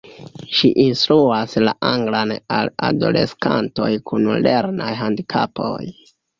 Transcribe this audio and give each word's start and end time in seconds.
Ŝi 0.59 0.69
instruas 0.83 1.53
la 1.65 1.73
anglan 1.89 2.33
al 2.61 2.73
adoleskantoj 2.89 3.93
kun 4.11 4.29
lernaj 4.49 4.91
handikapoj. 5.05 5.81